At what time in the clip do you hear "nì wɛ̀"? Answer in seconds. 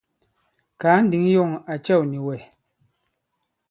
2.11-2.39